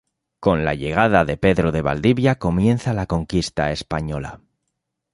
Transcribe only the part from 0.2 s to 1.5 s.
Con la llegada de